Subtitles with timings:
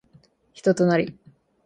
[0.55, 1.15] 人となり